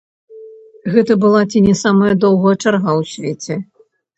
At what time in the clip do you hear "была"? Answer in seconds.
1.25-1.41